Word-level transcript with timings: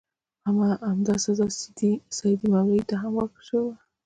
همدا 0.89 1.13
سزا 1.25 1.47
سیدي 2.17 2.41
مولا 2.51 2.79
ته 2.89 2.95
هم 3.01 3.11
ورکړل 3.15 3.43
شوې 3.47 3.61
وه. 3.65 3.75